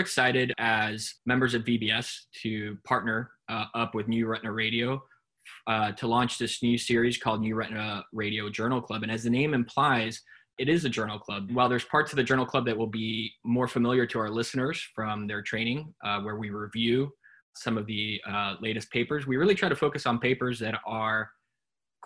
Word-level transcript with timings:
excited 0.00 0.52
as 0.58 1.14
members 1.26 1.54
of 1.54 1.64
VBS 1.64 2.12
to 2.42 2.76
partner 2.84 3.30
uh, 3.48 3.66
up 3.74 3.94
with 3.94 4.08
New 4.08 4.26
Retina 4.26 4.52
Radio 4.52 5.00
uh, 5.66 5.92
to 5.92 6.06
launch 6.06 6.38
this 6.38 6.62
new 6.62 6.76
series 6.76 7.18
called 7.18 7.40
New 7.40 7.54
Retina 7.54 8.04
Radio 8.12 8.50
Journal 8.50 8.80
Club. 8.80 9.02
And 9.02 9.12
as 9.12 9.22
the 9.22 9.30
name 9.30 9.54
implies, 9.54 10.20
it 10.58 10.68
is 10.68 10.84
a 10.84 10.88
journal 10.88 11.18
club. 11.18 11.50
While 11.52 11.68
there's 11.68 11.84
parts 11.84 12.12
of 12.12 12.16
the 12.16 12.24
journal 12.24 12.44
club 12.44 12.66
that 12.66 12.76
will 12.76 12.86
be 12.86 13.32
more 13.44 13.68
familiar 13.68 14.06
to 14.06 14.18
our 14.18 14.30
listeners 14.30 14.86
from 14.94 15.26
their 15.26 15.42
training, 15.42 15.94
uh, 16.04 16.20
where 16.20 16.36
we 16.36 16.50
review 16.50 17.10
some 17.56 17.78
of 17.78 17.86
the 17.86 18.20
uh, 18.28 18.56
latest 18.60 18.90
papers, 18.90 19.26
we 19.26 19.36
really 19.36 19.54
try 19.54 19.68
to 19.68 19.76
focus 19.76 20.06
on 20.06 20.18
papers 20.18 20.58
that 20.58 20.74
are 20.86 21.30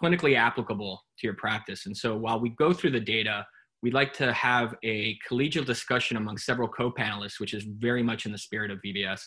clinically 0.00 0.36
applicable 0.36 1.02
to 1.18 1.26
your 1.26 1.34
practice. 1.34 1.86
And 1.86 1.96
so 1.96 2.17
while 2.17 2.40
we 2.40 2.50
go 2.50 2.72
through 2.72 2.90
the 2.90 3.00
data, 3.00 3.46
we'd 3.84 3.93
like 3.93 4.14
to 4.14 4.32
have 4.32 4.74
a 4.82 5.18
collegial 5.29 5.64
discussion 5.64 6.16
among 6.16 6.38
several 6.38 6.66
co-panelists, 6.66 7.38
which 7.38 7.52
is 7.52 7.64
very 7.64 8.02
much 8.02 8.25
in 8.25 8.32
the 8.32 8.38
spirit 8.38 8.70
of 8.70 8.79
VBS, 8.84 9.20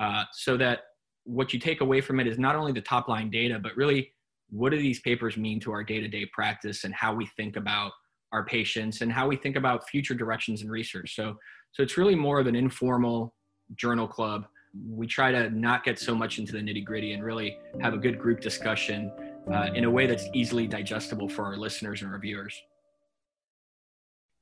uh, 0.00 0.24
so 0.32 0.56
that 0.56 0.80
what 1.22 1.52
you 1.52 1.60
take 1.60 1.80
away 1.80 2.00
from 2.00 2.18
it 2.18 2.26
is 2.26 2.36
not 2.36 2.56
only 2.56 2.72
the 2.72 2.80
top 2.80 3.06
line 3.06 3.30
data, 3.30 3.60
but 3.62 3.70
really 3.76 4.12
what 4.48 4.70
do 4.70 4.78
these 4.78 4.98
papers 4.98 5.36
mean 5.36 5.60
to 5.60 5.70
our 5.70 5.84
day-to-day 5.84 6.26
practice 6.32 6.82
and 6.82 6.92
how 6.92 7.14
we 7.14 7.24
think 7.36 7.54
about 7.54 7.92
our 8.32 8.44
patients 8.44 9.00
and 9.00 9.12
how 9.12 9.28
we 9.28 9.36
think 9.36 9.54
about 9.54 9.88
future 9.88 10.14
directions 10.14 10.62
in 10.62 10.68
research. 10.68 11.14
So, 11.14 11.36
so 11.70 11.84
it's 11.84 11.96
really 11.96 12.16
more 12.16 12.40
of 12.40 12.48
an 12.48 12.56
informal 12.56 13.32
journal 13.76 14.08
club. 14.08 14.44
We 14.88 15.06
try 15.06 15.30
to 15.30 15.50
not 15.50 15.84
get 15.84 16.00
so 16.00 16.16
much 16.16 16.40
into 16.40 16.50
the 16.50 16.58
nitty 16.58 16.84
gritty 16.84 17.12
and 17.12 17.22
really 17.22 17.56
have 17.80 17.94
a 17.94 17.98
good 17.98 18.18
group 18.18 18.40
discussion 18.40 19.12
uh, 19.52 19.68
in 19.72 19.84
a 19.84 19.90
way 19.90 20.08
that's 20.08 20.26
easily 20.34 20.66
digestible 20.66 21.28
for 21.28 21.44
our 21.44 21.56
listeners 21.56 22.02
and 22.02 22.10
reviewers. 22.10 22.60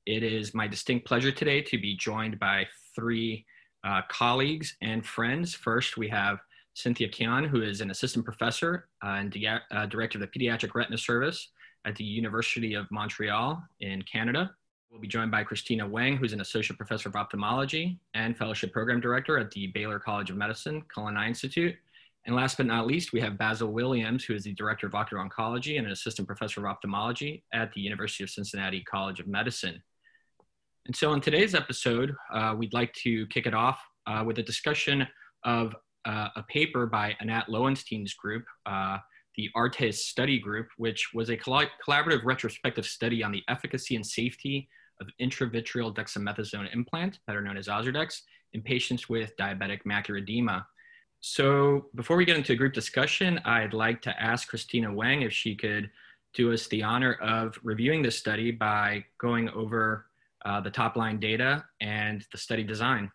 It 0.09 0.23
is 0.23 0.55
my 0.55 0.67
distinct 0.67 1.07
pleasure 1.07 1.31
today 1.31 1.61
to 1.61 1.77
be 1.77 1.95
joined 1.95 2.39
by 2.39 2.67
three 2.95 3.45
uh, 3.85 4.01
colleagues 4.09 4.75
and 4.81 5.05
friends. 5.05 5.55
First, 5.55 5.99
we 5.99 6.09
have 6.09 6.39
Cynthia 6.73 7.11
Qian, 7.11 7.47
who 7.47 7.61
is 7.61 7.83
an 7.83 7.91
assistant 7.91 8.25
professor 8.25 8.89
uh, 9.05 9.09
and 9.19 9.37
uh, 9.71 9.85
director 9.85 10.17
of 10.17 10.23
the 10.23 10.27
Pediatric 10.29 10.75
Retina 10.75 10.97
Service 10.97 11.51
at 11.85 11.95
the 11.95 12.05
University 12.05 12.73
of 12.73 12.91
Montreal 12.91 13.63
in 13.81 14.01
Canada. 14.11 14.51
We'll 14.91 14.99
be 14.99 15.09
joined 15.09 15.31
by 15.31 15.45
Christina 15.45 15.87
Weng, 15.87 16.17
who's 16.17 16.33
an 16.33 16.41
associate 16.41 16.79
professor 16.79 17.11
of 17.11 17.15
ophthalmology 17.15 18.01
and 18.15 18.35
fellowship 18.35 18.73
program 18.73 19.03
director 19.03 19.37
at 19.37 19.51
the 19.51 19.67
Baylor 19.67 19.99
College 19.99 20.31
of 20.31 20.39
Medicine 20.39 20.83
Cullen 20.89 21.19
Eye 21.19 21.29
Institute. 21.29 21.77
And 22.25 22.35
last 22.35 22.57
but 22.57 22.65
not 22.65 22.87
least, 22.87 23.13
we 23.13 23.21
have 23.21 23.37
Basil 23.37 23.75
Williams, 23.75 24.25
who 24.25 24.35
is 24.35 24.45
the 24.45 24.55
director 24.55 24.87
of 24.87 24.95
ocular 24.95 25.23
oncology 25.23 25.77
and 25.77 25.85
an 25.85 25.93
assistant 25.93 26.27
professor 26.27 26.61
of 26.61 26.67
ophthalmology 26.67 27.45
at 27.53 27.75
the 27.75 27.83
University 27.83 28.25
of 28.25 28.31
Cincinnati 28.31 28.83
College 28.85 29.21
of 29.21 29.27
Medicine. 29.27 29.83
And 30.89 30.97
so, 30.97 31.13
in 31.13 31.21
today's 31.21 31.55
episode, 31.55 32.17
uh, 32.33 32.55
we'd 32.57 32.73
like 32.73 32.95
to 32.95 33.27
kick 33.27 33.47
it 33.47 33.53
off 33.53 33.79
uh, 34.07 34.25
with 34.27 34.39
a 34.39 34.43
discussion 34.43 35.07
of 35.45 35.77
uh, 36.07 36.29
a 36.35 36.43
paper 36.45 36.87
by 36.87 37.15
Anat 37.21 37.49
Loewenstein's 37.49 38.15
group, 38.15 38.45
uh, 38.65 38.97
the 39.37 39.51
ARTES 39.55 40.07
study 40.07 40.39
group, 40.39 40.69
which 40.79 41.11
was 41.13 41.29
a 41.29 41.37
collaborative 41.37 42.25
retrospective 42.25 42.87
study 42.87 43.23
on 43.23 43.31
the 43.33 43.43
efficacy 43.49 43.97
and 43.97 44.07
safety 44.07 44.67
of 45.03 45.09
intravitreal 45.21 45.95
dexamethasone 45.95 46.75
implant, 46.75 47.19
better 47.27 47.43
known 47.43 47.59
as 47.59 47.69
Ozurdex, 47.69 48.23
in 48.55 48.63
patients 48.63 49.11
with 49.11 49.37
diabetic 49.37 49.83
macular 49.85 50.23
edema. 50.23 50.67
So 51.21 51.89
before 51.97 52.17
we 52.17 52.25
get 52.25 52.39
into 52.39 52.55
a 52.55 52.57
group 52.57 52.73
discussion, 52.73 53.39
I'd 53.45 53.75
like 53.75 54.01
to 54.03 54.23
ask 54.23 54.49
Christina 54.49 54.89
Weng 54.89 55.23
if 55.23 55.35
she 55.35 55.55
could 55.55 55.91
do 56.33 56.51
us 56.51 56.67
the 56.69 56.83
honor 56.83 57.15
of 57.15 57.59
reviewing 57.63 58.01
this 58.03 58.17
study 58.17 58.51
by 58.51 59.05
going 59.19 59.51
over 59.51 60.08
uh, 60.49 60.61
the 60.61 60.71
top 60.71 60.97
line 60.97 61.21
data 61.21 61.65
and 61.81 62.25
the 62.33 62.39
study 62.39 62.65
design. 62.65 63.11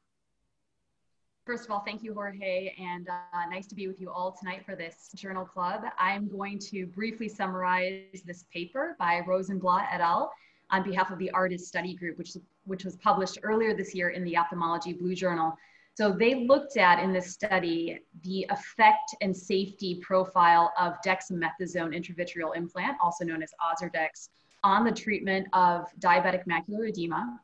First 1.46 1.66
of 1.66 1.72
all, 1.72 1.84
thank 1.86 2.04
you, 2.04 2.14
Jorge, 2.14 2.74
and 2.80 3.10
uh, 3.10 3.50
nice 3.50 3.68
to 3.68 3.76
be 3.76 3.88
with 3.88 4.00
you 4.00 4.10
all 4.10 4.32
tonight 4.32 4.64
for 4.66 4.76
this 4.76 5.10
journal 5.16 5.44
club. 5.44 5.82
I'm 5.98 6.30
going 6.30 6.58
to 6.72 6.86
briefly 6.86 7.28
summarize 7.28 8.22
this 8.26 8.46
paper 8.54 8.96
by 8.98 9.22
Rosenblatt 9.28 9.90
et 9.92 10.00
al. 10.00 10.32
on 10.72 10.84
behalf 10.84 11.12
of 11.12 11.20
the 11.20 11.30
ARTES 11.32 11.68
study 11.68 11.96
group, 11.96 12.18
which, 12.18 12.38
which 12.66 12.86
was 12.86 12.96
published 12.98 13.40
earlier 13.44 13.76
this 13.76 13.94
year 13.94 14.12
in 14.12 14.24
the 14.24 14.38
Ophthalmology 14.38 14.94
Blue 14.94 15.16
Journal. 15.16 15.58
So 15.96 16.12
they 16.12 16.46
looked 16.48 16.78
at 16.78 17.04
in 17.04 17.12
this 17.12 17.32
study 17.34 18.00
the 18.24 18.48
effect 18.50 19.16
and 19.22 19.36
safety 19.36 20.00
profile 20.02 20.72
of 20.80 20.94
dexamethasone 21.06 21.94
intravitreal 21.94 22.56
implant, 22.56 22.98
also 23.04 23.26
known 23.26 23.44
as 23.44 23.52
Ozurdex, 23.62 24.30
on 24.64 24.84
the 24.84 24.92
treatment 24.92 25.48
of 25.54 25.86
diabetic 26.00 26.46
macular 26.46 26.90
edema. 26.90 27.40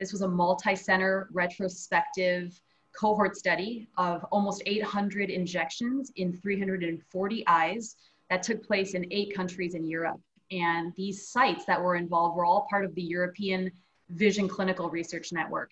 This 0.00 0.12
was 0.12 0.22
a 0.22 0.28
multi-center 0.28 1.28
retrospective 1.32 2.60
cohort 2.94 3.36
study 3.36 3.88
of 3.96 4.24
almost 4.30 4.62
800 4.66 5.30
injections 5.30 6.12
in 6.16 6.32
340 6.32 7.44
eyes 7.46 7.96
that 8.30 8.42
took 8.42 8.64
place 8.66 8.94
in 8.94 9.06
eight 9.10 9.34
countries 9.34 9.74
in 9.74 9.84
Europe. 9.84 10.20
And 10.50 10.92
these 10.96 11.28
sites 11.28 11.64
that 11.66 11.80
were 11.80 11.96
involved 11.96 12.36
were 12.36 12.44
all 12.44 12.66
part 12.70 12.84
of 12.84 12.94
the 12.94 13.02
European 13.02 13.70
Vision 14.10 14.48
Clinical 14.48 14.90
Research 14.90 15.32
Network. 15.32 15.70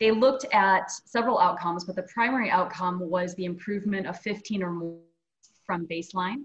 They 0.00 0.10
looked 0.10 0.46
at 0.52 0.90
several 0.90 1.38
outcomes, 1.38 1.84
but 1.84 1.96
the 1.96 2.04
primary 2.04 2.50
outcome 2.50 3.00
was 3.00 3.34
the 3.34 3.44
improvement 3.44 4.06
of 4.06 4.18
15 4.20 4.62
or 4.62 4.70
more 4.70 4.98
from 5.66 5.86
baseline. 5.86 6.44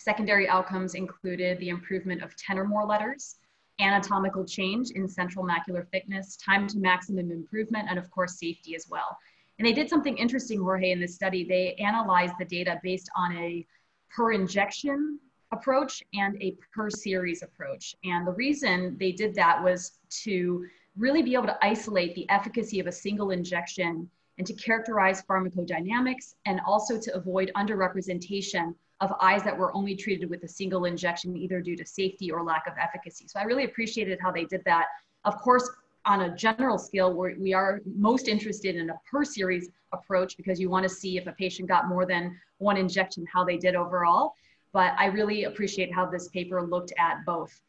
Secondary 0.00 0.48
outcomes 0.48 0.94
included 0.94 1.58
the 1.58 1.68
improvement 1.68 2.22
of 2.22 2.34
10 2.36 2.58
or 2.58 2.64
more 2.64 2.86
letters, 2.86 3.36
anatomical 3.80 4.46
change 4.46 4.92
in 4.92 5.06
central 5.06 5.44
macular 5.44 5.86
thickness, 5.90 6.38
time 6.38 6.66
to 6.66 6.78
maximum 6.78 7.30
improvement, 7.30 7.86
and 7.90 7.98
of 7.98 8.10
course, 8.10 8.38
safety 8.38 8.74
as 8.74 8.86
well. 8.88 9.18
And 9.58 9.68
they 9.68 9.74
did 9.74 9.90
something 9.90 10.16
interesting, 10.16 10.58
Jorge, 10.58 10.90
in 10.90 11.00
this 11.00 11.14
study. 11.14 11.44
They 11.44 11.74
analyzed 11.74 12.32
the 12.38 12.46
data 12.46 12.80
based 12.82 13.10
on 13.14 13.36
a 13.36 13.66
per 14.08 14.32
injection 14.32 15.20
approach 15.52 16.02
and 16.14 16.42
a 16.42 16.56
per 16.74 16.88
series 16.88 17.42
approach. 17.42 17.94
And 18.02 18.26
the 18.26 18.32
reason 18.32 18.96
they 18.98 19.12
did 19.12 19.34
that 19.34 19.62
was 19.62 19.98
to 20.22 20.66
really 20.96 21.20
be 21.20 21.34
able 21.34 21.48
to 21.48 21.58
isolate 21.60 22.14
the 22.14 22.26
efficacy 22.30 22.80
of 22.80 22.86
a 22.86 22.92
single 22.92 23.32
injection 23.32 24.08
and 24.38 24.46
to 24.46 24.54
characterize 24.54 25.22
pharmacodynamics 25.24 26.36
and 26.46 26.58
also 26.66 26.98
to 26.98 27.14
avoid 27.14 27.52
underrepresentation 27.54 28.74
of 29.00 29.12
eyes 29.20 29.42
that 29.44 29.56
were 29.56 29.74
only 29.74 29.96
treated 29.96 30.28
with 30.28 30.42
a 30.44 30.48
single 30.48 30.84
injection, 30.84 31.36
either 31.36 31.60
due 31.60 31.76
to 31.76 31.86
safety 31.86 32.30
or 32.30 32.42
lack 32.42 32.66
of 32.66 32.74
efficacy. 32.78 33.26
So 33.28 33.40
I 33.40 33.44
really 33.44 33.64
appreciated 33.64 34.18
how 34.20 34.30
they 34.30 34.44
did 34.44 34.62
that. 34.66 34.86
Of 35.24 35.38
course, 35.38 35.68
on 36.06 36.22
a 36.22 36.36
general 36.36 36.78
scale, 36.78 37.12
we're, 37.12 37.38
we 37.38 37.54
are 37.54 37.80
most 37.84 38.28
interested 38.28 38.76
in 38.76 38.90
a 38.90 39.00
per 39.10 39.24
series 39.24 39.70
approach 39.92 40.36
because 40.36 40.60
you 40.60 40.70
want 40.70 40.82
to 40.82 40.88
see 40.88 41.16
if 41.16 41.26
a 41.26 41.32
patient 41.32 41.68
got 41.68 41.88
more 41.88 42.06
than 42.06 42.38
one 42.58 42.76
injection, 42.76 43.24
how 43.32 43.44
they 43.44 43.56
did 43.56 43.74
overall. 43.74 44.34
But 44.72 44.94
I 44.98 45.06
really 45.06 45.44
appreciate 45.44 45.92
how 45.92 46.06
this 46.06 46.28
paper 46.28 46.62
looked 46.62 46.92
at 46.98 47.24
both. 47.26 47.60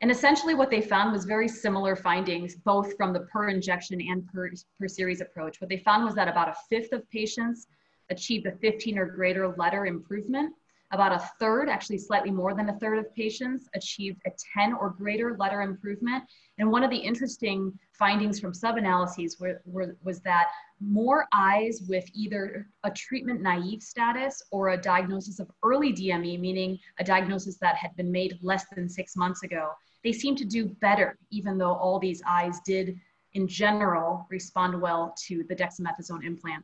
And 0.00 0.10
essentially 0.10 0.54
what 0.54 0.68
they 0.68 0.80
found 0.80 1.12
was 1.12 1.24
very 1.24 1.48
similar 1.48 1.94
findings, 1.94 2.56
both 2.56 2.96
from 2.96 3.12
the 3.12 3.20
per 3.20 3.48
injection 3.48 4.00
and 4.00 4.26
per, 4.32 4.50
per 4.78 4.88
series 4.88 5.20
approach. 5.20 5.60
What 5.60 5.70
they 5.70 5.78
found 5.78 6.04
was 6.04 6.14
that 6.16 6.26
about 6.26 6.48
a 6.48 6.56
fifth 6.68 6.92
of 6.92 7.08
patients 7.10 7.68
achieved 8.10 8.46
a 8.46 8.52
15 8.52 8.98
or 8.98 9.06
greater 9.06 9.48
letter 9.56 9.86
improvement 9.86 10.52
about 10.92 11.12
a 11.12 11.30
third, 11.40 11.70
actually 11.70 11.96
slightly 11.96 12.30
more 12.30 12.54
than 12.54 12.68
a 12.68 12.78
third 12.78 12.98
of 12.98 13.12
patients 13.14 13.66
achieved 13.74 14.20
a 14.26 14.30
10 14.54 14.74
or 14.74 14.90
greater 14.90 15.36
letter 15.38 15.62
improvement. 15.62 16.22
And 16.58 16.70
one 16.70 16.84
of 16.84 16.90
the 16.90 16.96
interesting 16.96 17.72
findings 17.92 18.38
from 18.38 18.52
sub-analyses 18.52 19.40
were, 19.40 19.62
were, 19.64 19.96
was 20.04 20.20
that 20.20 20.48
more 20.80 21.26
eyes 21.32 21.82
with 21.88 22.04
either 22.14 22.68
a 22.84 22.90
treatment 22.90 23.40
naive 23.40 23.82
status 23.82 24.42
or 24.50 24.70
a 24.70 24.76
diagnosis 24.76 25.40
of 25.40 25.50
early 25.62 25.94
DME, 25.94 26.38
meaning 26.38 26.78
a 26.98 27.04
diagnosis 27.04 27.56
that 27.58 27.76
had 27.76 27.96
been 27.96 28.12
made 28.12 28.38
less 28.42 28.66
than 28.74 28.88
six 28.88 29.16
months 29.16 29.42
ago, 29.42 29.70
they 30.04 30.12
seem 30.12 30.36
to 30.36 30.44
do 30.44 30.66
better, 30.80 31.16
even 31.30 31.56
though 31.56 31.72
all 31.72 31.98
these 31.98 32.22
eyes 32.26 32.60
did 32.66 32.98
in 33.34 33.48
general 33.48 34.26
respond 34.30 34.78
well 34.78 35.14
to 35.26 35.42
the 35.48 35.54
dexamethasone 35.54 36.24
implant. 36.24 36.62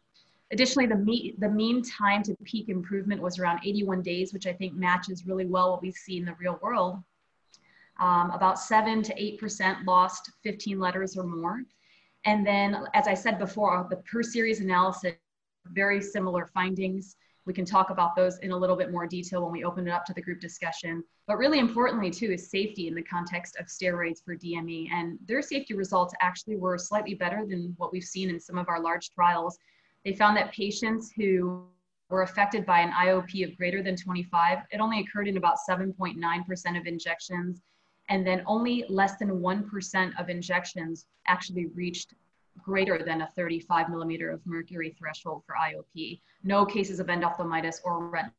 Additionally, 0.50 0.86
the, 0.86 0.96
me 0.96 1.34
the 1.38 1.48
mean 1.48 1.82
time 1.82 2.22
to 2.22 2.34
peak 2.42 2.68
improvement 2.68 3.20
was 3.20 3.38
around 3.38 3.60
81 3.64 4.02
days, 4.02 4.32
which 4.32 4.46
I 4.46 4.52
think 4.52 4.74
matches 4.74 5.26
really 5.26 5.44
well 5.44 5.72
what 5.72 5.82
we 5.82 5.92
see 5.92 6.16
in 6.16 6.24
the 6.24 6.34
real 6.38 6.58
world. 6.62 6.96
Um, 8.00 8.30
about 8.30 8.58
7 8.58 9.02
to 9.02 9.14
8% 9.14 9.86
lost 9.86 10.30
15 10.44 10.78
letters 10.78 11.16
or 11.16 11.24
more. 11.24 11.62
And 12.24 12.46
then, 12.46 12.76
as 12.94 13.06
I 13.08 13.14
said 13.14 13.38
before, 13.38 13.86
the 13.90 13.96
per 13.96 14.22
series 14.22 14.60
analysis, 14.60 15.14
very 15.66 16.00
similar 16.00 16.46
findings. 16.46 17.16
We 17.44 17.52
can 17.52 17.64
talk 17.64 17.90
about 17.90 18.14
those 18.14 18.38
in 18.38 18.52
a 18.52 18.56
little 18.56 18.76
bit 18.76 18.90
more 18.90 19.06
detail 19.06 19.42
when 19.42 19.52
we 19.52 19.64
open 19.64 19.86
it 19.86 19.90
up 19.90 20.04
to 20.06 20.14
the 20.14 20.22
group 20.22 20.40
discussion. 20.40 21.02
But 21.26 21.38
really 21.38 21.58
importantly, 21.58 22.10
too, 22.10 22.30
is 22.30 22.50
safety 22.50 22.88
in 22.88 22.94
the 22.94 23.02
context 23.02 23.56
of 23.58 23.66
steroids 23.66 24.22
for 24.24 24.36
DME. 24.36 24.90
And 24.92 25.18
their 25.26 25.42
safety 25.42 25.74
results 25.74 26.14
actually 26.20 26.56
were 26.56 26.78
slightly 26.78 27.14
better 27.14 27.44
than 27.46 27.74
what 27.76 27.92
we've 27.92 28.04
seen 28.04 28.30
in 28.30 28.40
some 28.40 28.58
of 28.58 28.68
our 28.68 28.80
large 28.80 29.10
trials 29.10 29.58
they 30.04 30.12
found 30.12 30.36
that 30.36 30.52
patients 30.52 31.12
who 31.14 31.64
were 32.08 32.22
affected 32.22 32.64
by 32.64 32.80
an 32.80 32.92
IOP 32.92 33.46
of 33.46 33.56
greater 33.56 33.82
than 33.82 33.96
25, 33.96 34.58
it 34.70 34.80
only 34.80 35.00
occurred 35.00 35.28
in 35.28 35.36
about 35.36 35.56
7.9% 35.68 36.80
of 36.80 36.86
injections. 36.86 37.60
And 38.08 38.26
then 38.26 38.42
only 38.46 38.86
less 38.88 39.16
than 39.16 39.28
1% 39.28 40.20
of 40.20 40.30
injections 40.30 41.04
actually 41.26 41.66
reached 41.66 42.14
greater 42.62 43.02
than 43.04 43.20
a 43.20 43.26
35 43.36 43.90
millimeter 43.90 44.30
of 44.30 44.40
mercury 44.46 44.96
threshold 44.98 45.42
for 45.46 45.54
IOP. 45.54 46.20
No 46.42 46.64
cases 46.64 47.00
of 47.00 47.08
endophthalmitis 47.08 47.80
or 47.84 48.06
retinal. 48.06 48.32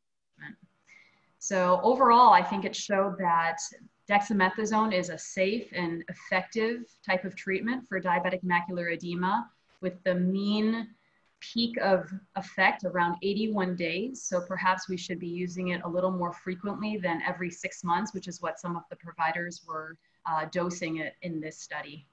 So 1.38 1.80
overall, 1.82 2.32
I 2.32 2.42
think 2.42 2.64
it 2.64 2.76
showed 2.76 3.16
that 3.18 3.60
dexamethasone 4.10 4.92
is 4.92 5.08
a 5.08 5.16
safe 5.16 5.68
and 5.72 6.04
effective 6.08 6.84
type 7.06 7.24
of 7.24 7.34
treatment 7.34 7.88
for 7.88 8.00
diabetic 8.00 8.44
macular 8.44 8.92
edema 8.92 9.48
with 9.80 10.02
the 10.04 10.14
mean 10.14 10.88
peak 11.40 11.76
of 11.78 12.10
effect 12.36 12.84
around 12.84 13.16
81 13.22 13.76
days. 13.76 14.22
So 14.22 14.40
perhaps 14.40 14.88
we 14.88 14.96
should 14.96 15.18
be 15.18 15.28
using 15.28 15.68
it 15.68 15.80
a 15.84 15.88
little 15.88 16.10
more 16.10 16.32
frequently 16.32 16.96
than 16.96 17.22
every 17.26 17.50
six 17.50 17.82
months, 17.82 18.14
which 18.14 18.28
is 18.28 18.40
what 18.40 18.60
some 18.60 18.76
of 18.76 18.82
the 18.90 18.96
providers 18.96 19.62
were 19.66 19.96
uh, 20.26 20.46
dosing 20.52 20.98
it 20.98 21.14
in 21.22 21.40
this 21.40 21.58
study. 21.58 22.06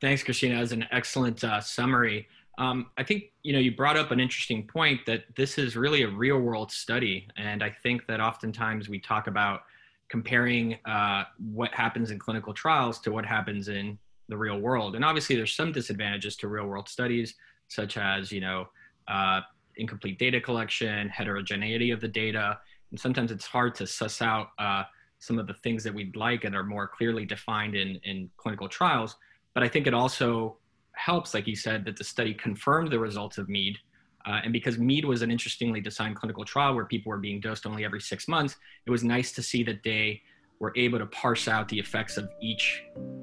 Thanks, 0.00 0.22
Christina. 0.22 0.54
That 0.54 0.60
was 0.60 0.72
an 0.72 0.86
excellent 0.92 1.42
uh, 1.42 1.60
summary. 1.60 2.28
Um, 2.58 2.86
I 2.96 3.04
think 3.04 3.32
you 3.42 3.52
know 3.52 3.58
you 3.58 3.74
brought 3.74 3.96
up 3.96 4.10
an 4.10 4.20
interesting 4.20 4.66
point 4.66 5.06
that 5.06 5.24
this 5.36 5.58
is 5.58 5.76
really 5.76 6.02
a 6.02 6.08
real 6.08 6.38
world 6.38 6.70
study, 6.70 7.28
and 7.36 7.62
I 7.62 7.70
think 7.70 8.06
that 8.06 8.20
oftentimes 8.20 8.88
we 8.88 8.98
talk 9.00 9.26
about 9.28 9.62
comparing 10.08 10.78
uh, 10.84 11.24
what 11.52 11.72
happens 11.72 12.10
in 12.10 12.18
clinical 12.18 12.52
trials 12.52 12.98
to 13.00 13.12
what 13.12 13.26
happens 13.26 13.68
in 13.68 13.98
the 14.28 14.36
real 14.36 14.58
world. 14.58 14.94
And 14.94 15.04
obviously, 15.04 15.36
there's 15.36 15.54
some 15.54 15.72
disadvantages 15.72 16.36
to 16.36 16.48
real 16.48 16.66
world 16.66 16.88
studies, 16.88 17.34
such 17.68 17.96
as 17.96 18.30
you 18.32 18.40
know 18.40 18.66
uh, 19.08 19.40
incomplete 19.76 20.18
data 20.18 20.40
collection, 20.40 21.08
heterogeneity 21.08 21.90
of 21.90 22.00
the 22.00 22.08
data, 22.08 22.58
and 22.90 23.00
sometimes 23.00 23.30
it's 23.30 23.46
hard 23.46 23.74
to 23.76 23.86
suss 23.86 24.22
out 24.22 24.48
uh, 24.58 24.84
some 25.18 25.38
of 25.38 25.46
the 25.46 25.54
things 25.54 25.82
that 25.84 25.94
we'd 25.94 26.16
like 26.16 26.44
and 26.44 26.54
are 26.54 26.64
more 26.64 26.88
clearly 26.88 27.24
defined 27.24 27.74
in 27.74 28.00
in 28.04 28.30
clinical 28.36 28.68
trials. 28.68 29.16
But 29.54 29.62
I 29.62 29.68
think 29.68 29.86
it 29.86 29.94
also 29.94 30.58
helps, 30.92 31.32
like 31.32 31.46
you 31.46 31.56
said, 31.56 31.84
that 31.84 31.96
the 31.96 32.04
study 32.04 32.34
confirmed 32.34 32.90
the 32.90 32.98
results 32.98 33.38
of 33.38 33.48
MEAD. 33.48 33.78
Uh, 34.26 34.40
and 34.44 34.52
because 34.52 34.78
MEAD 34.78 35.04
was 35.04 35.22
an 35.22 35.30
interestingly 35.30 35.80
designed 35.80 36.16
clinical 36.16 36.44
trial 36.44 36.74
where 36.74 36.84
people 36.84 37.10
were 37.10 37.18
being 37.18 37.40
dosed 37.40 37.66
only 37.66 37.84
every 37.84 38.00
six 38.00 38.28
months, 38.28 38.56
it 38.84 38.90
was 38.90 39.04
nice 39.04 39.32
to 39.32 39.42
see 39.42 39.62
that 39.62 39.82
they 39.84 40.20
were 40.60 40.72
able 40.76 40.98
to 40.98 41.06
parse 41.06 41.48
out 41.48 41.68
the 41.68 41.78
effects 41.78 42.16
of 42.16 42.28
each 42.40 42.82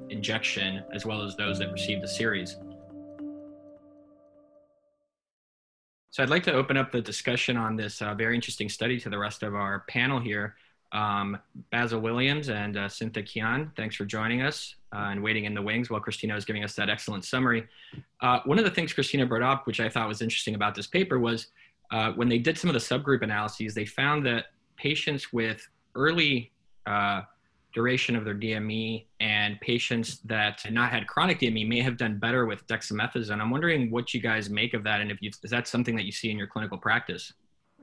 injection 0.10 0.84
as 0.94 1.06
well 1.06 1.22
as 1.22 1.36
those 1.36 1.60
that 1.60 1.72
received 1.72 2.02
the 2.02 2.08
series. 2.08 2.58
So 6.12 6.24
I'd 6.24 6.30
like 6.30 6.44
to 6.44 6.54
open 6.54 6.78
up 6.78 6.94
the 6.94 7.02
discussion 7.02 7.58
on 7.58 7.76
this 7.76 8.02
uh, 8.02 8.14
very 8.14 8.36
interesting 8.36 8.70
study 8.70 9.00
to 9.02 9.10
the 9.10 9.18
rest 9.18 9.44
of 9.44 9.54
our 9.54 9.84
panel 9.90 10.18
here. 10.18 10.56
Um, 10.94 11.38
Basil 11.72 12.00
Williams 12.00 12.48
and 12.48 12.78
uh, 12.78 12.88
Cynthia 12.88 13.22
Qian, 13.22 13.76
thanks 13.76 13.98
for 13.98 14.06
joining 14.06 14.42
us 14.42 14.76
uh, 14.96 15.10
and 15.10 15.22
waiting 15.22 15.44
in 15.44 15.54
the 15.54 15.62
wings 15.62 15.90
while 15.90 16.00
Christina 16.00 16.34
was 16.34 16.46
giving 16.46 16.64
us 16.64 16.74
that 16.76 16.90
excellent 16.90 17.26
summary. 17.26 17.68
Uh, 18.22 18.40
one 18.46 18.58
of 18.58 18.64
the 18.64 18.72
things 18.72 18.94
Christina 18.94 19.26
brought 19.26 19.42
up, 19.42 19.68
which 19.68 19.82
I 19.82 19.90
thought 19.90 20.08
was 20.08 20.22
interesting 20.22 20.56
about 20.56 20.74
this 20.74 20.88
paper, 20.88 21.20
was 21.20 21.48
uh, 21.92 22.14
when 22.14 22.30
they 22.30 22.38
did 22.38 22.58
some 22.58 22.70
of 22.70 22.76
the 22.76 22.80
subgroup 22.80 23.22
analyses, 23.22 23.74
they 23.74 23.86
found 23.86 24.26
that 24.26 24.46
patients 24.78 25.34
with 25.34 25.68
early 25.96 26.54
uh, 26.86 27.22
duration 27.74 28.16
of 28.16 28.24
their 28.24 28.36
DME 28.36 29.06
and 29.20 29.60
patients 29.60 30.20
that 30.20 30.62
had 30.62 30.74
not 30.74 30.92
had 30.92 31.08
chronic 31.08 31.40
DME 31.40 31.68
may 31.68 31.82
have 31.82 31.98
done 31.98 32.18
better 32.18 32.46
with 32.46 32.66
dexamethasone. 32.68 33.42
I'm 33.42 33.52
wondering 33.52 33.92
what 33.92 34.14
you 34.14 34.22
guys 34.22 34.50
make 34.50 34.74
of 34.74 34.84
that 34.86 35.02
and 35.02 35.12
if 35.12 35.22
you, 35.22 35.30
is 35.44 35.52
that 35.52 35.68
something 35.68 35.96
that 35.96 36.06
you 36.06 36.12
see 36.12 36.32
in 36.32 36.38
your 36.38 36.48
clinical 36.48 36.78
practice? 36.78 37.34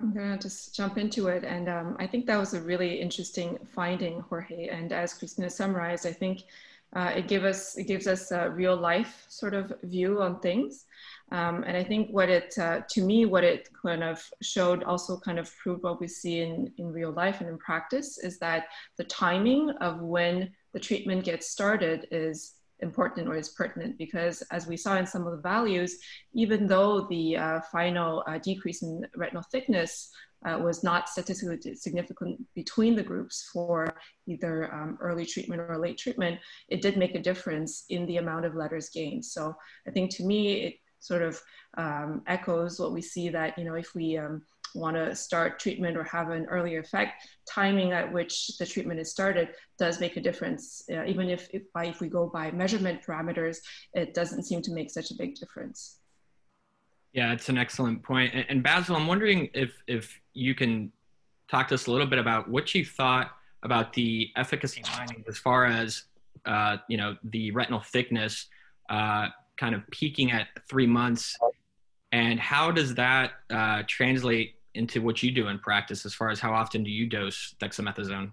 I'm 0.00 0.12
gonna 0.12 0.38
just 0.38 0.75
jump 0.75 0.99
into 0.99 1.28
it, 1.28 1.44
and 1.44 1.69
um, 1.69 1.96
I 2.00 2.06
think 2.06 2.26
that 2.26 2.37
was 2.37 2.54
a 2.54 2.60
really 2.60 3.00
interesting 3.00 3.58
finding, 3.75 4.20
Jorge. 4.20 4.69
And 4.69 4.93
as 4.93 5.14
Christina 5.14 5.50
summarized, 5.50 6.06
I 6.06 6.12
think 6.12 6.44
uh, 6.94 7.12
it 7.14 7.31
us 7.44 7.76
it 7.76 7.84
gives 7.84 8.06
us 8.06 8.32
a 8.32 8.50
real 8.50 8.76
life 8.76 9.25
sort 9.28 9.54
of 9.54 9.72
view 9.84 10.20
on 10.22 10.40
things. 10.40 10.87
Um, 11.30 11.64
and 11.64 11.76
I 11.76 11.84
think 11.84 12.10
what 12.10 12.28
it, 12.28 12.54
uh, 12.58 12.80
to 12.90 13.02
me, 13.02 13.24
what 13.24 13.44
it 13.44 13.69
kind 13.80 14.02
of 14.02 14.22
showed 14.42 14.82
also 14.84 15.19
kind 15.19 15.38
of 15.38 15.50
proved 15.56 15.82
what 15.82 16.00
we 16.00 16.08
see 16.08 16.40
in, 16.40 16.72
in 16.78 16.92
real 16.92 17.12
life 17.12 17.40
and 17.40 17.48
in 17.48 17.58
practice 17.58 18.19
is 18.19 18.38
that 18.40 18.66
the 18.98 19.04
timing 19.04 19.70
of 19.80 20.00
when 20.00 20.50
the 20.74 20.80
treatment 20.80 21.24
gets 21.24 21.50
started 21.50 22.06
is 22.10 22.54
important 22.80 23.28
or 23.28 23.36
is 23.36 23.50
pertinent 23.50 23.96
because 23.96 24.42
as 24.50 24.66
we 24.66 24.76
saw 24.76 24.96
in 24.96 25.06
some 25.06 25.26
of 25.26 25.32
the 25.32 25.42
values, 25.42 25.98
even 26.34 26.66
though 26.66 27.06
the 27.08 27.36
uh, 27.36 27.60
final 27.70 28.25
uh, 28.26 28.38
decrease 28.38 28.82
in 28.82 29.06
retinal 29.16 29.44
thickness 29.50 30.10
uh, 30.44 30.58
was 30.58 30.82
not 30.82 31.08
statistically 31.08 31.75
significant 31.75 32.40
between 32.54 32.96
the 32.96 33.02
groups 33.02 33.48
for 33.52 33.94
either 34.26 34.72
um, 34.75 34.98
early 35.00 35.25
treatment 35.25 35.60
or 35.60 35.78
late 35.78 35.98
treatment, 35.98 36.38
it 36.68 36.82
did 36.82 36.96
make 36.96 37.14
a 37.14 37.22
difference 37.22 37.84
in 37.90 38.06
the 38.06 38.16
amount 38.16 38.44
of 38.44 38.56
letters 38.56 38.90
gained. 38.90 39.25
So 39.25 39.54
I 39.86 39.92
think 39.92 40.10
to 40.16 40.25
me, 40.25 40.52
it 40.62 40.75
sort 41.02 41.22
of 41.22 41.38
um, 41.76 42.22
echoes 42.26 42.78
what 42.81 42.93
we 42.93 43.02
see 43.02 43.28
that, 43.28 43.58
you 43.58 43.64
know, 43.64 43.75
if 43.75 43.94
we 43.94 44.16
um, 44.16 44.43
want 44.75 44.96
to 44.96 45.14
start 45.14 45.58
treatment 45.58 45.96
or 45.96 46.04
have 46.04 46.31
an 46.31 46.46
earlier 46.46 46.78
effect, 46.78 47.26
timing 47.46 47.93
at 47.93 48.10
which 48.10 48.56
the 48.58 48.64
treatment 48.64 48.99
is 49.00 49.10
started 49.10 49.49
does 49.78 50.00
make 50.00 50.16
a 50.16 50.20
difference. 50.20 50.82
Uh, 50.90 51.04
even 51.04 51.28
if, 51.28 51.49
if, 51.52 51.62
by, 51.75 51.87
if 51.87 52.00
we 52.00 52.08
go 52.08 52.26
by 52.26 52.50
measurement 52.52 53.00
parameters, 53.06 53.58
it 53.94 54.14
doesn't 54.14 54.44
seem 54.44 54.62
to 54.62 54.72
make 54.72 54.90
such 54.90 55.10
a 55.10 55.14
big 55.14 55.34
difference. 55.34 55.99
Yeah, 57.12 57.32
it's 57.32 57.49
an 57.49 57.58
excellent 57.58 58.02
point. 58.02 58.32
And, 58.49 58.62
Basil, 58.62 58.96
I'm 58.96 59.06
wondering 59.06 59.50
if, 59.52 59.82
if 59.87 60.19
you 60.32 60.54
can 60.54 60.90
talk 61.50 61.69
to 61.69 61.75
us 61.75 61.87
a 61.87 61.90
little 61.90 62.06
bit 62.06 62.19
about 62.19 62.49
what 62.49 62.75
you 62.75 62.87
thought 62.87 63.32
about 63.64 63.93
the 63.93 64.31
efficacy 64.37 64.82
findings 64.82 65.26
as 65.28 65.37
far 65.37 65.66
as, 65.66 66.04
uh, 66.46 66.78
you 66.88 66.96
know, 66.96 67.16
the 67.25 67.50
retinal 67.50 67.81
thickness 67.81 68.46
uh, 68.88 69.28
kind 69.62 69.76
of 69.76 69.88
peaking 69.93 70.32
at 70.32 70.49
three 70.69 70.88
months. 70.88 71.38
And 72.11 72.41
how 72.41 72.73
does 72.73 72.97
that 72.97 73.31
uh, 73.49 73.85
translate 73.87 74.56
into 74.75 75.00
what 75.00 75.23
you 75.23 75.31
do 75.31 75.47
in 75.47 75.61
practice 75.61 76.05
as 76.05 76.12
far 76.12 76.31
as 76.31 76.41
how 76.41 76.53
often 76.53 76.82
do 76.82 76.91
you 76.91 77.06
dose 77.06 77.55
dexamethasone? 77.62 78.32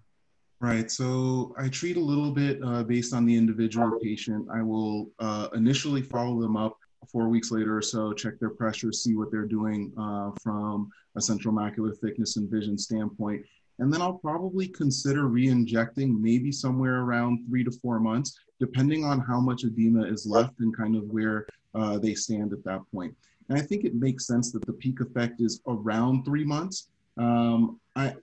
Right. 0.59 0.89
So 0.89 1.53
i 1.57 1.69
treat 1.69 1.97
a 1.97 2.05
little 2.11 2.31
bit 2.31 2.59
uh, 2.65 2.81
based 2.81 3.13
on 3.13 3.27
the 3.27 3.35
individual 3.35 3.99
patient. 4.01 4.47
I 4.51 4.63
will 4.63 5.11
uh, 5.19 5.49
initially 5.53 6.01
follow 6.01 6.41
them 6.41 6.57
up 6.57 6.75
four 7.11 7.29
weeks 7.29 7.51
later 7.51 7.77
or 7.77 7.81
so 7.81 8.11
check 8.11 8.37
their 8.39 8.49
pressure 8.49 8.91
see 8.91 9.15
what 9.15 9.31
they're 9.31 9.45
doing 9.45 9.91
uh, 9.97 10.31
from 10.43 10.89
a 11.15 11.21
central 11.21 11.53
macular 11.53 11.97
thickness 11.97 12.35
and 12.35 12.51
vision 12.51 12.77
standpoint 12.77 13.41
and 13.79 13.91
then 13.91 14.01
I'll 14.01 14.13
probably 14.17 14.67
consider 14.67 15.27
re-injecting 15.27 16.21
maybe 16.21 16.51
somewhere 16.51 17.01
around 17.01 17.45
three 17.47 17.63
to 17.63 17.71
four 17.71 17.99
months, 17.99 18.37
depending 18.59 19.05
on 19.05 19.19
how 19.19 19.39
much 19.39 19.63
edema 19.63 20.03
is 20.03 20.25
left 20.25 20.59
and 20.59 20.75
kind 20.75 20.95
of 20.95 21.03
where 21.03 21.47
uh, 21.75 21.97
they 21.97 22.13
stand 22.13 22.51
at 22.51 22.63
that 22.65 22.81
point. 22.93 23.15
And 23.47 23.57
I 23.57 23.61
think 23.61 23.85
it 23.85 23.95
makes 23.95 24.27
sense 24.27 24.51
that 24.51 24.65
the 24.65 24.73
peak 24.73 24.99
effect 24.99 25.41
is 25.41 25.61
around 25.67 26.23
three 26.23 26.43
months. 26.43 26.89
Um, 27.17 27.79
I, 27.95 28.15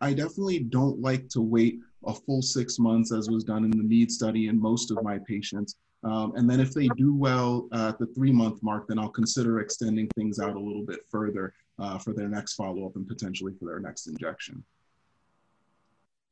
I 0.00 0.14
definitely 0.14 0.60
don't 0.60 1.00
like 1.00 1.28
to 1.30 1.40
wait 1.40 1.78
a 2.06 2.14
full 2.14 2.40
six 2.40 2.78
months 2.78 3.12
as 3.12 3.28
was 3.28 3.44
done 3.44 3.64
in 3.64 3.70
the 3.70 3.82
MEAD 3.82 4.10
study 4.10 4.48
in 4.48 4.60
most 4.60 4.90
of 4.90 5.02
my 5.02 5.18
patients. 5.18 5.76
Um, 6.02 6.32
and 6.34 6.48
then 6.48 6.60
if 6.60 6.72
they 6.72 6.88
do 6.96 7.14
well 7.14 7.68
at 7.74 7.98
the 7.98 8.06
three 8.06 8.32
month 8.32 8.62
mark, 8.62 8.88
then 8.88 8.98
I'll 8.98 9.10
consider 9.10 9.60
extending 9.60 10.08
things 10.16 10.38
out 10.38 10.56
a 10.56 10.58
little 10.58 10.84
bit 10.84 11.00
further 11.10 11.52
uh, 11.80 11.98
for 11.98 12.12
their 12.12 12.28
next 12.28 12.54
follow 12.54 12.86
up 12.86 12.96
and 12.96 13.08
potentially 13.08 13.52
for 13.58 13.64
their 13.64 13.80
next 13.80 14.06
injection. 14.06 14.62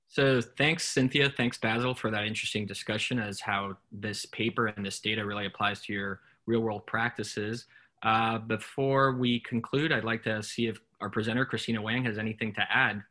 So 0.09 0.41
thanks, 0.41 0.85
Cynthia. 0.89 1.31
Thanks, 1.37 1.59
Basil, 1.59 1.95
for 1.95 2.11
that 2.11 2.25
interesting 2.25 2.67
discussion 2.67 3.19
as 3.19 3.41
how 3.41 3.77
this 3.93 4.25
paper 4.27 4.69
and 4.69 4.85
this 4.85 5.01
data 5.01 5.25
really 5.25 5.47
applies 5.47 5.83
to 5.83 5.93
your 5.93 6.21
real 6.47 6.61
world 6.61 6.87
practices. 6.87 7.67
Uh, 8.03 8.39
before 8.39 9.13
we 9.13 9.41
conclude, 9.41 9.93
I'd 9.93 10.05
like 10.05 10.23
to 10.23 10.43
see 10.43 10.67
if 10.67 10.79
our 11.01 11.11
presenter, 11.11 11.45
Christina 11.45 11.83
Weng, 11.83 12.07
has 12.07 12.17
anything 12.17 12.55
to 12.55 12.63
add. 12.73 13.03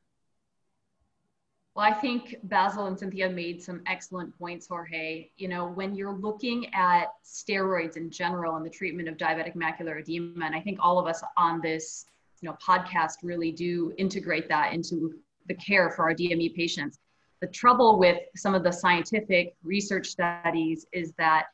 Well, 1.76 1.86
I 1.86 1.94
think 1.94 2.38
Basil 2.42 2.88
and 2.88 2.98
Cynthia 2.98 3.30
made 3.30 3.62
some 3.62 3.84
excellent 3.86 4.36
points, 4.40 4.68
Jorge. 4.68 5.30
You 5.38 5.48
know, 5.48 5.68
when 5.68 5.94
you're 5.94 6.18
looking 6.18 6.74
at 6.74 7.10
steroids 7.24 7.98
in 7.98 8.10
general 8.10 8.56
and 8.56 8.66
the 8.66 8.70
treatment 8.72 9.08
of 9.08 9.18
diabetic 9.18 9.56
macular 9.56 10.00
edema, 10.00 10.46
and 10.46 10.56
I 10.56 10.60
think 10.60 10.80
all 10.82 10.98
of 10.98 11.06
us 11.06 11.22
on 11.38 11.62
this, 11.62 12.06
you 12.42 12.50
know, 12.50 12.58
podcast 12.66 13.16
really 13.24 13.52
do 13.52 13.94
integrate 13.98 14.48
that 14.50 14.74
into 14.74 15.14
the 15.48 15.54
care 15.56 15.90
for 15.90 16.04
our 16.04 16.14
DME 16.14 16.56
patients. 16.56 17.00
The 17.40 17.48
trouble 17.48 18.00
with 18.00 18.18
some 18.36 18.56
of 18.56 18.64
the 18.64 18.72
scientific 18.72 19.56
research 19.64 20.08
studies 20.08 20.86
is 20.92 21.14
that 21.18 21.48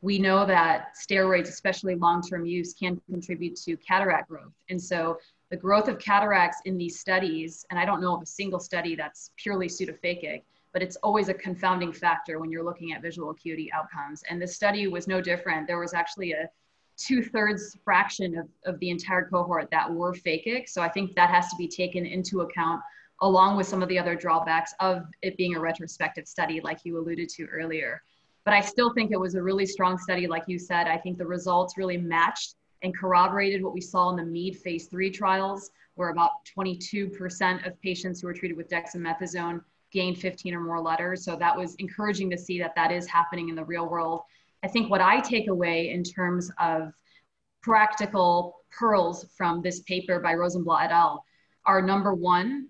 we 0.00 0.18
know 0.18 0.46
that 0.46 0.94
steroids, 0.96 1.48
especially 1.48 1.96
long-term 1.96 2.44
use, 2.44 2.72
can 2.72 3.00
contribute 3.10 3.56
to 3.56 3.76
cataract 3.76 4.28
growth. 4.28 4.52
And 4.70 4.80
so 4.80 5.18
the 5.50 5.56
growth 5.56 5.88
of 5.88 5.98
cataracts 5.98 6.60
in 6.66 6.76
these 6.76 7.00
studies, 7.00 7.64
and 7.70 7.78
I 7.78 7.84
don't 7.84 8.00
know 8.00 8.14
of 8.14 8.22
a 8.22 8.26
single 8.26 8.60
study 8.60 8.94
that's 8.94 9.32
purely 9.36 9.66
pseudophakic, 9.66 10.42
but 10.72 10.82
it's 10.82 10.96
always 10.96 11.28
a 11.28 11.34
confounding 11.34 11.92
factor 11.92 12.38
when 12.38 12.50
you're 12.50 12.64
looking 12.64 12.92
at 12.92 13.02
visual 13.02 13.30
acuity 13.30 13.72
outcomes. 13.72 14.22
And 14.28 14.40
this 14.40 14.54
study 14.54 14.86
was 14.86 15.08
no 15.08 15.20
different. 15.20 15.66
There 15.66 15.78
was 15.78 15.94
actually 15.94 16.32
a 16.32 16.48
two 16.98 17.22
thirds 17.22 17.78
fraction 17.84 18.36
of, 18.36 18.48
of 18.64 18.78
the 18.80 18.90
entire 18.90 19.28
cohort 19.28 19.68
that 19.70 19.90
were 19.90 20.12
phakic. 20.12 20.68
So 20.68 20.82
I 20.82 20.88
think 20.88 21.14
that 21.14 21.30
has 21.30 21.48
to 21.48 21.56
be 21.56 21.68
taken 21.68 22.04
into 22.04 22.40
account 22.40 22.82
along 23.22 23.56
with 23.56 23.66
some 23.66 23.82
of 23.82 23.88
the 23.88 23.98
other 23.98 24.14
drawbacks 24.14 24.74
of 24.80 25.04
it 25.22 25.36
being 25.36 25.56
a 25.56 25.60
retrospective 25.60 26.28
study, 26.28 26.60
like 26.60 26.78
you 26.84 26.98
alluded 26.98 27.28
to 27.28 27.46
earlier. 27.46 28.02
But 28.44 28.54
I 28.54 28.60
still 28.60 28.92
think 28.92 29.10
it 29.10 29.20
was 29.20 29.34
a 29.34 29.42
really 29.42 29.66
strong 29.66 29.98
study, 29.98 30.26
like 30.26 30.44
you 30.46 30.58
said. 30.58 30.86
I 30.86 30.98
think 30.98 31.18
the 31.18 31.26
results 31.26 31.76
really 31.76 31.96
matched 31.96 32.54
and 32.82 32.96
corroborated 32.96 33.62
what 33.62 33.74
we 33.74 33.80
saw 33.80 34.10
in 34.10 34.16
the 34.16 34.24
MEAD 34.24 34.56
phase 34.58 34.86
three 34.86 35.10
trials, 35.10 35.70
where 35.96 36.10
about 36.10 36.30
22% 36.56 37.66
of 37.66 37.80
patients 37.80 38.20
who 38.20 38.28
were 38.28 38.32
treated 38.32 38.56
with 38.56 38.68
dexamethasone 38.68 39.60
gained 39.90 40.18
15 40.18 40.54
or 40.54 40.60
more 40.60 40.80
letters. 40.80 41.24
So 41.24 41.34
that 41.36 41.56
was 41.56 41.74
encouraging 41.76 42.30
to 42.30 42.38
see 42.38 42.58
that 42.60 42.74
that 42.76 42.92
is 42.92 43.06
happening 43.06 43.48
in 43.48 43.56
the 43.56 43.64
real 43.64 43.88
world. 43.88 44.20
I 44.62 44.68
think 44.68 44.90
what 44.90 45.00
I 45.00 45.20
take 45.20 45.48
away 45.48 45.90
in 45.90 46.02
terms 46.02 46.50
of 46.58 46.92
practical 47.62 48.56
pearls 48.70 49.26
from 49.36 49.62
this 49.62 49.80
paper 49.80 50.20
by 50.20 50.34
Rosenblatt 50.34 50.90
et 50.90 50.92
al. 50.92 51.24
are 51.64 51.82
number 51.82 52.14
one, 52.14 52.68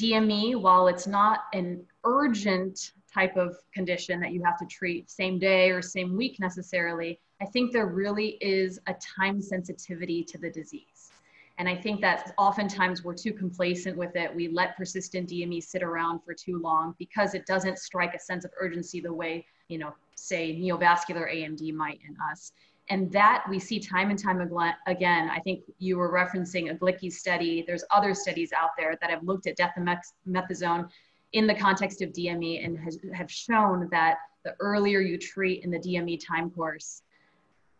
DME, 0.00 0.60
while 0.60 0.88
it's 0.88 1.06
not 1.06 1.44
an 1.52 1.84
urgent 2.04 2.92
type 3.12 3.36
of 3.36 3.56
condition 3.72 4.20
that 4.20 4.32
you 4.32 4.42
have 4.42 4.58
to 4.58 4.66
treat 4.66 5.10
same 5.10 5.38
day 5.38 5.70
or 5.70 5.80
same 5.80 6.16
week 6.16 6.40
necessarily, 6.40 7.20
I 7.40 7.46
think 7.46 7.72
there 7.72 7.86
really 7.86 8.38
is 8.40 8.80
a 8.86 8.94
time 8.94 9.40
sensitivity 9.40 10.24
to 10.24 10.38
the 10.38 10.50
disease. 10.50 11.12
And 11.58 11.68
I 11.68 11.76
think 11.76 12.00
that 12.00 12.32
oftentimes 12.36 13.04
we're 13.04 13.14
too 13.14 13.32
complacent 13.32 13.96
with 13.96 14.16
it. 14.16 14.34
We 14.34 14.48
let 14.48 14.76
persistent 14.76 15.28
DME 15.28 15.62
sit 15.62 15.84
around 15.84 16.20
for 16.24 16.34
too 16.34 16.60
long 16.60 16.96
because 16.98 17.34
it 17.34 17.46
doesn't 17.46 17.78
strike 17.78 18.14
a 18.14 18.18
sense 18.18 18.44
of 18.44 18.50
urgency 18.58 19.00
the 19.00 19.12
way, 19.12 19.46
you 19.68 19.78
know, 19.78 19.94
say 20.14 20.56
neovascular 20.56 21.32
AMD 21.32 21.72
might 21.74 22.00
in 22.06 22.16
us. 22.30 22.52
And 22.90 23.10
that 23.12 23.44
we 23.48 23.58
see 23.58 23.80
time 23.80 24.10
and 24.10 24.18
time 24.18 24.40
again. 24.86 25.30
I 25.30 25.40
think 25.40 25.64
you 25.78 25.96
were 25.96 26.12
referencing 26.12 26.70
Iglicki 26.70 27.10
study. 27.10 27.64
There's 27.66 27.84
other 27.90 28.12
studies 28.12 28.52
out 28.52 28.70
there 28.76 28.96
that 29.00 29.10
have 29.10 29.22
looked 29.22 29.46
at 29.46 29.56
dexamethasone 29.56 30.90
in 31.32 31.46
the 31.46 31.54
context 31.54 32.02
of 32.02 32.10
DME 32.10 32.64
and 32.64 32.78
has, 32.78 32.98
have 33.14 33.30
shown 33.30 33.88
that 33.90 34.18
the 34.44 34.54
earlier 34.60 35.00
you 35.00 35.16
treat 35.16 35.64
in 35.64 35.70
the 35.70 35.78
DME 35.78 36.24
time 36.24 36.50
course, 36.50 37.02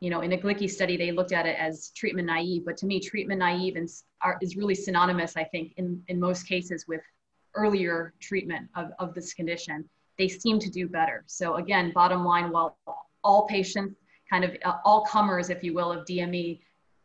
you 0.01 0.11
know, 0.11 0.23
in 0.23 0.31
Iglicki 0.33 0.69
study, 0.69 0.97
they 0.97 1.13
looked 1.13 1.33
at 1.33 1.47
it 1.47 1.57
as 1.59 1.91
treatment 1.91 2.27
naive, 2.27 2.65
but 2.65 2.77
to 2.79 2.87
me, 2.87 2.99
treatment 3.01 3.39
naive 3.39 3.77
is, 3.77 4.05
are, 4.23 4.39
is 4.43 4.57
really 4.57 4.75
synonymous, 4.75 5.37
I 5.37 5.45
think, 5.45 5.75
in, 5.77 6.03
in 6.09 6.19
most 6.19 6.49
cases 6.49 6.87
with 6.89 7.01
earlier 7.55 8.13
treatment 8.21 8.69
of, 8.75 8.91
of 8.99 9.15
this 9.15 9.33
condition. 9.35 9.89
They 10.19 10.29
seem 10.29 10.59
to 10.61 10.71
do 10.71 10.89
better. 10.89 11.25
So 11.27 11.57
again, 11.57 11.93
bottom 11.95 12.25
line, 12.25 12.51
while 12.51 12.79
all 13.23 13.47
patients 13.47 13.97
kind 14.31 14.45
of 14.45 14.57
uh, 14.65 14.77
all 14.85 15.05
comers, 15.05 15.51
if 15.51 15.63
you 15.63 15.75
will, 15.75 15.93
of 15.93 16.07
DME 16.07 16.61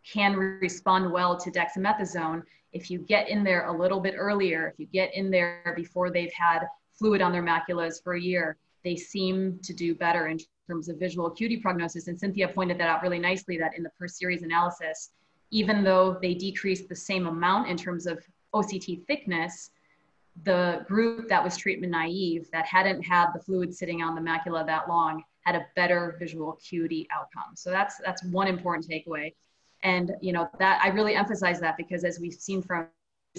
can 0.05 0.35
respond 0.35 1.11
well 1.11 1.37
to 1.37 1.51
dexamethasone. 1.51 2.43
If 2.71 2.89
you 2.89 2.99
get 2.99 3.29
in 3.29 3.43
there 3.43 3.67
a 3.67 3.77
little 3.77 3.99
bit 3.99 4.15
earlier, 4.17 4.67
if 4.67 4.79
you 4.79 4.85
get 4.85 5.13
in 5.15 5.31
there 5.31 5.73
before 5.75 6.11
they've 6.11 6.33
had 6.33 6.61
fluid 6.93 7.21
on 7.21 7.31
their 7.31 7.43
maculas 7.43 8.03
for 8.03 8.13
a 8.13 8.21
year, 8.21 8.57
they 8.83 8.95
seem 8.95 9.59
to 9.63 9.73
do 9.73 9.95
better 9.95 10.27
in 10.27 10.39
terms 10.67 10.87
of 10.89 10.99
visual 10.99 11.27
acuity 11.27 11.57
prognosis. 11.57 12.07
And 12.07 12.19
Cynthia 12.19 12.47
pointed 12.47 12.77
that 12.79 12.87
out 12.87 13.01
really 13.01 13.19
nicely 13.19 13.57
that 13.57 13.75
in 13.75 13.83
the 13.83 13.89
per 13.97 14.07
series 14.07 14.43
analysis, 14.43 15.11
even 15.51 15.83
though 15.83 16.17
they 16.21 16.33
decreased 16.33 16.87
the 16.87 16.95
same 16.95 17.27
amount 17.27 17.69
in 17.69 17.77
terms 17.77 18.05
of 18.05 18.23
OCT 18.53 19.05
thickness, 19.07 19.71
the 20.43 20.85
group 20.87 21.27
that 21.27 21.43
was 21.43 21.57
treatment 21.57 21.91
naive 21.91 22.49
that 22.51 22.65
hadn't 22.65 23.01
had 23.01 23.27
the 23.33 23.39
fluid 23.39 23.73
sitting 23.73 24.01
on 24.01 24.15
the 24.15 24.21
macula 24.21 24.65
that 24.65 24.87
long 24.87 25.23
had 25.41 25.55
a 25.55 25.65
better 25.75 26.15
visual 26.19 26.53
acuity 26.53 27.07
outcome. 27.11 27.55
So 27.55 27.71
that's 27.71 27.99
that's 28.05 28.23
one 28.25 28.47
important 28.47 28.87
takeaway. 28.87 29.33
And 29.83 30.11
you 30.21 30.33
know 30.33 30.49
that 30.59 30.81
I 30.83 30.89
really 30.89 31.15
emphasize 31.15 31.59
that 31.61 31.77
because 31.77 32.03
as 32.03 32.19
we've 32.19 32.33
seen 32.33 32.61
from 32.61 32.87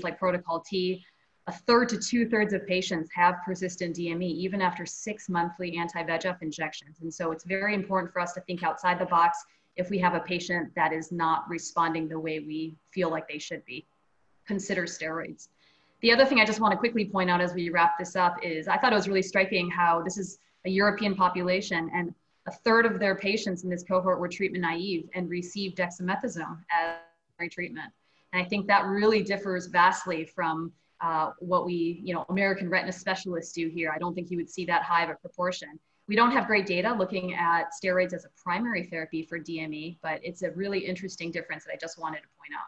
like 0.03 0.19
Protocol 0.19 0.61
T, 0.61 1.05
a 1.47 1.53
third 1.53 1.89
to 1.91 1.99
two 1.99 2.29
thirds 2.29 2.53
of 2.53 2.67
patients 2.67 3.11
have 3.15 3.37
persistent 3.45 3.97
DME 3.97 4.23
even 4.23 4.61
after 4.61 4.87
six 4.87 5.29
monthly 5.29 5.77
anti-VEGF 5.77 6.43
injections. 6.43 6.99
And 7.01 7.13
so 7.13 7.33
it's 7.33 7.45
very 7.45 7.75
important 7.75 8.13
for 8.13 8.21
us 8.21 8.33
to 8.35 8.41
think 8.43 8.63
outside 8.63 8.99
the 8.99 9.07
box 9.07 9.45
if 9.77 9.91
we 9.91 9.99
have 9.99 10.15
a 10.15 10.21
patient 10.21 10.71
that 10.75 10.93
is 10.93 11.11
not 11.11 11.49
responding 11.49 12.09
the 12.09 12.19
way 12.19 12.41
we 12.41 12.77
feel 12.93 13.11
like 13.11 13.29
they 13.29 13.39
should 13.39 13.65
be. 13.65 13.87
Consider 14.47 14.85
steroids. 14.85 15.49
The 16.03 16.13
other 16.13 16.25
thing 16.25 16.41
I 16.41 16.47
just 16.47 16.61
want 16.61 16.73
to 16.73 16.79
quickly 16.79 17.05
point 17.05 17.31
out 17.31 17.41
as 17.41 17.53
we 17.53 17.69
wrap 17.69 17.99
this 17.99 18.17
up 18.17 18.37
is 18.43 18.69
I 18.69 18.79
thought 18.79 18.93
it 18.93 18.97
was 18.97 19.09
really 19.09 19.23
striking 19.23 19.71
how 19.71 20.03
this 20.03 20.17
is 20.17 20.39
a 20.65 20.71
European 20.71 21.15
population, 21.15 21.91
and 21.95 22.15
a 22.47 22.53
third 22.53 22.87
of 22.87 22.99
their 22.99 23.15
patients 23.15 23.65
in 23.65 23.71
this 23.71 23.83
cohort 23.83 24.19
were 24.19 24.29
treatment 24.29 24.63
naive 24.63 25.09
and 25.15 25.29
received 25.29 25.77
dexamethasone 25.77 26.59
as 26.71 26.97
treatment. 27.51 27.93
And 28.33 28.43
I 28.43 28.49
think 28.49 28.67
that 28.67 28.85
really 28.87 29.23
differs 29.23 29.67
vastly 29.67 30.25
from 30.25 30.73
uh, 31.01 31.31
what 31.39 31.65
we, 31.65 32.01
you 32.05 32.15
know, 32.15 32.27
American 32.29 32.69
retina 32.69 32.93
specialists 32.93 33.53
do 33.53 33.69
here. 33.69 33.91
I 33.95 33.99
don't 33.99 34.15
think 34.15 34.31
you 34.31 34.37
would 34.37 34.51
see 34.51 34.67
that 34.67 34.83
high 34.83 35.05
of 35.05 35.11
a 35.11 35.15
proportion. 35.15 35.79
We 36.07 36.17
don't 36.17 36.33
have 36.33 36.47
great 36.47 36.67
data 36.67 36.93
looking 36.93 37.35
at 37.35 37.71
steroids 37.73 38.13
as 38.13 38.25
a 38.25 38.29
primary 38.43 38.85
therapy 38.85 39.23
for 39.23 39.39
DME, 39.39 39.99
but 40.03 40.21
it's 40.23 40.43
a 40.43 40.51
really 40.51 40.81
interesting 40.81 41.31
difference 41.31 41.65
that 41.65 41.73
I 41.73 41.77
just 41.81 41.99
wanted 41.99 42.19
to 42.19 42.29
point 42.39 42.53
out. 42.55 42.67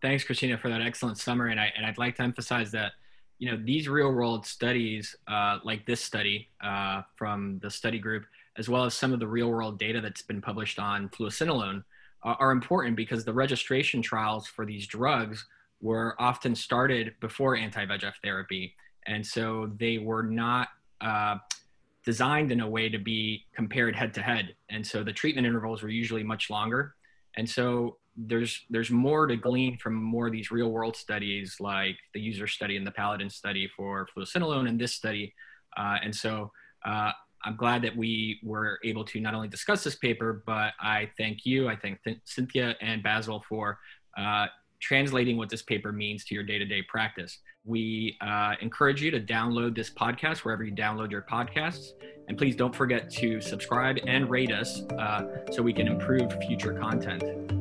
Thanks, 0.00 0.24
Christina, 0.24 0.56
for 0.58 0.68
that 0.68 0.80
excellent 0.80 1.18
summary. 1.18 1.50
And, 1.50 1.60
I, 1.60 1.72
and 1.76 1.84
I'd 1.84 1.98
like 1.98 2.16
to 2.16 2.22
emphasize 2.22 2.70
that 2.72 2.92
you 3.38 3.50
know 3.50 3.60
these 3.64 3.88
real 3.88 4.12
world 4.12 4.44
studies 4.46 5.14
uh, 5.28 5.58
like 5.64 5.86
this 5.86 6.00
study 6.00 6.48
uh, 6.60 7.02
from 7.16 7.58
the 7.62 7.70
study 7.70 7.98
group 7.98 8.24
as 8.58 8.68
well 8.68 8.84
as 8.84 8.92
some 8.92 9.12
of 9.12 9.20
the 9.20 9.26
real 9.26 9.48
world 9.48 9.78
data 9.78 10.00
that's 10.00 10.22
been 10.22 10.40
published 10.40 10.78
on 10.78 11.08
fluocinolone 11.10 11.82
uh, 12.24 12.34
are 12.40 12.50
important 12.50 12.96
because 12.96 13.24
the 13.24 13.32
registration 13.32 14.02
trials 14.02 14.46
for 14.46 14.66
these 14.66 14.86
drugs 14.86 15.46
were 15.80 16.16
often 16.18 16.54
started 16.54 17.14
before 17.20 17.54
anti-vegf 17.56 18.14
therapy. 18.22 18.74
And 19.06 19.24
so 19.24 19.70
they 19.78 19.98
were 19.98 20.24
not 20.24 20.68
uh, 21.00 21.36
designed 22.04 22.50
in 22.50 22.60
a 22.60 22.68
way 22.68 22.88
to 22.88 22.98
be 22.98 23.44
compared 23.54 23.94
head 23.94 24.12
to 24.14 24.22
head. 24.22 24.56
And 24.70 24.84
so 24.84 25.04
the 25.04 25.12
treatment 25.12 25.46
intervals 25.46 25.82
were 25.82 25.88
usually 25.88 26.24
much 26.24 26.50
longer. 26.50 26.96
And 27.36 27.48
so 27.48 27.98
there's 28.26 28.64
there's 28.68 28.90
more 28.90 29.26
to 29.26 29.36
glean 29.36 29.78
from 29.78 29.94
more 29.94 30.26
of 30.26 30.32
these 30.32 30.50
real 30.50 30.70
world 30.70 30.96
studies 30.96 31.56
like 31.60 31.96
the 32.14 32.20
user 32.20 32.46
study 32.46 32.76
and 32.76 32.86
the 32.86 32.90
paladin 32.90 33.30
study 33.30 33.70
for 33.76 34.06
fluocinolone 34.16 34.68
and 34.68 34.80
this 34.80 34.92
study. 34.92 35.32
Uh, 35.76 35.98
and 36.02 36.14
so 36.14 36.50
uh, 36.84 37.12
i'm 37.44 37.56
glad 37.56 37.82
that 37.82 37.96
we 37.96 38.40
were 38.42 38.80
able 38.84 39.04
to 39.04 39.20
not 39.20 39.34
only 39.34 39.46
discuss 39.46 39.84
this 39.84 39.94
paper 39.94 40.42
but 40.44 40.72
i 40.80 41.08
thank 41.16 41.44
you 41.44 41.68
i 41.68 41.76
thank 41.76 42.02
Th- 42.02 42.18
cynthia 42.24 42.74
and 42.80 43.02
basil 43.02 43.44
for 43.48 43.78
uh, 44.16 44.46
translating 44.80 45.36
what 45.36 45.48
this 45.48 45.62
paper 45.62 45.92
means 45.92 46.24
to 46.24 46.34
your 46.34 46.44
day-to-day 46.44 46.82
practice. 46.82 47.38
We 47.64 48.16
uh, 48.20 48.54
encourage 48.60 49.02
you 49.02 49.10
to 49.10 49.20
download 49.20 49.74
this 49.74 49.90
podcast 49.90 50.38
wherever 50.38 50.64
you 50.64 50.72
download 50.72 51.10
your 51.10 51.22
podcasts. 51.22 51.92
And 52.28 52.38
please 52.38 52.56
don't 52.56 52.74
forget 52.74 53.10
to 53.10 53.40
subscribe 53.40 53.98
and 54.06 54.30
rate 54.30 54.52
us 54.52 54.82
uh, 54.98 55.24
so 55.52 55.62
we 55.62 55.72
can 55.72 55.88
improve 55.88 56.32
future 56.46 56.72
content 56.74 57.57